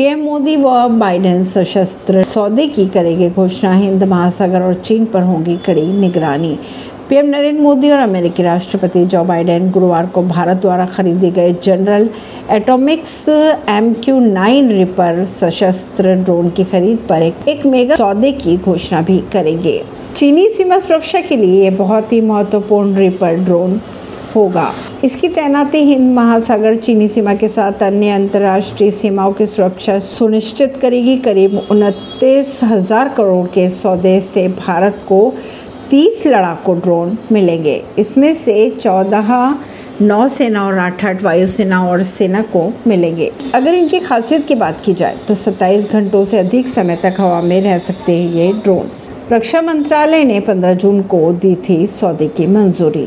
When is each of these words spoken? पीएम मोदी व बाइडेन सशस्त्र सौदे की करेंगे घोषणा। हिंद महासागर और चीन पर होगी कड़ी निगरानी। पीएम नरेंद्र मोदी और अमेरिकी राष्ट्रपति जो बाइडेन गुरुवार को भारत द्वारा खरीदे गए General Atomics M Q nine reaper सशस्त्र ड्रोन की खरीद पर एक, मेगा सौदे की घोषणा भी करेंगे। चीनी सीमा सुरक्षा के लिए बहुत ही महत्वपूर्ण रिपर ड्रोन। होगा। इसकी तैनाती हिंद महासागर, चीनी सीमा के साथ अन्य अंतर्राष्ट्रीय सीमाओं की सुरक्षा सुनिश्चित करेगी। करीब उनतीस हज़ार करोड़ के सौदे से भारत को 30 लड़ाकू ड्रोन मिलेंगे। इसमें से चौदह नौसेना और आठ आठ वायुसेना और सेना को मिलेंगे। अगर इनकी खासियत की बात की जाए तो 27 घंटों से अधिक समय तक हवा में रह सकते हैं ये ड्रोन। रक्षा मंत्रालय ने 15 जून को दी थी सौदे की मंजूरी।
पीएम 0.00 0.20
मोदी 0.20 0.54
व 0.56 0.70
बाइडेन 0.88 1.42
सशस्त्र 1.44 2.22
सौदे 2.22 2.66
की 2.66 2.86
करेंगे 2.86 3.28
घोषणा। 3.30 3.72
हिंद 3.72 4.04
महासागर 4.04 4.62
और 4.62 4.74
चीन 4.74 5.04
पर 5.04 5.22
होगी 5.22 5.56
कड़ी 5.56 5.82
निगरानी। 5.82 6.58
पीएम 7.08 7.26
नरेंद्र 7.26 7.62
मोदी 7.62 7.90
और 7.90 7.98
अमेरिकी 7.98 8.42
राष्ट्रपति 8.42 9.04
जो 9.06 9.24
बाइडेन 9.24 9.70
गुरुवार 9.70 10.06
को 10.06 10.22
भारत 10.22 10.56
द्वारा 10.56 10.86
खरीदे 10.86 11.30
गए 11.30 11.52
General 11.62 12.08
Atomics 12.50 13.28
M 13.28 13.92
Q 13.94 14.18
nine 14.20 14.72
reaper 14.72 15.24
सशस्त्र 15.26 16.14
ड्रोन 16.14 16.50
की 16.50 16.64
खरीद 16.64 16.98
पर 17.08 17.22
एक, 17.22 17.66
मेगा 17.66 17.96
सौदे 17.96 18.32
की 18.32 18.56
घोषणा 18.56 19.02
भी 19.02 19.18
करेंगे। 19.32 19.80
चीनी 20.16 20.48
सीमा 20.48 20.78
सुरक्षा 20.78 21.20
के 21.20 21.36
लिए 21.36 21.70
बहुत 21.70 22.12
ही 22.12 22.20
महत्वपूर्ण 22.20 22.96
रिपर 22.96 23.36
ड्रोन। 23.36 23.80
होगा। 24.34 24.70
इसकी 25.04 25.28
तैनाती 25.28 25.78
हिंद 25.84 26.12
महासागर, 26.14 26.76
चीनी 26.76 27.08
सीमा 27.08 27.34
के 27.34 27.48
साथ 27.48 27.82
अन्य 27.82 28.10
अंतर्राष्ट्रीय 28.10 28.90
सीमाओं 28.90 29.32
की 29.32 29.46
सुरक्षा 29.46 29.98
सुनिश्चित 30.00 30.76
करेगी। 30.82 31.16
करीब 31.18 31.56
उनतीस 31.70 32.58
हज़ार 32.62 33.08
करोड़ 33.08 33.46
के 33.46 33.68
सौदे 33.70 34.20
से 34.22 34.46
भारत 34.58 35.02
को 35.08 35.32
30 35.90 36.26
लड़ाकू 36.26 36.74
ड्रोन 36.76 37.16
मिलेंगे। 37.32 37.82
इसमें 37.98 38.34
से 38.34 38.70
चौदह 38.70 39.58
नौसेना 40.02 40.64
और 40.66 40.78
आठ 40.78 41.04
आठ 41.04 41.22
वायुसेना 41.22 41.82
और 41.86 42.02
सेना 42.02 42.42
को 42.52 42.62
मिलेंगे। 42.86 43.30
अगर 43.54 43.74
इनकी 43.74 43.98
खासियत 44.00 44.46
की 44.46 44.54
बात 44.54 44.80
की 44.84 44.94
जाए 44.94 45.16
तो 45.28 45.34
27 45.36 45.90
घंटों 45.92 46.24
से 46.24 46.38
अधिक 46.38 46.68
समय 46.68 46.96
तक 47.02 47.16
हवा 47.18 47.40
में 47.40 47.60
रह 47.60 47.78
सकते 47.78 48.12
हैं 48.12 48.32
ये 48.32 48.52
ड्रोन। 48.62 48.90
रक्षा 49.32 49.60
मंत्रालय 49.62 50.24
ने 50.24 50.38
15 50.40 50.74
जून 50.74 51.02
को 51.02 51.20
दी 51.32 51.54
थी 51.68 51.86
सौदे 51.86 52.28
की 52.28 52.46
मंजूरी। 52.46 53.06